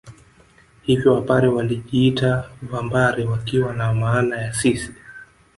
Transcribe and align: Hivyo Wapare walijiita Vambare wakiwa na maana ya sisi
Hivyo 0.81 1.13
Wapare 1.13 1.47
walijiita 1.47 2.49
Vambare 2.61 3.25
wakiwa 3.25 3.73
na 3.73 3.93
maana 3.93 4.41
ya 4.41 4.53
sisi 4.53 4.93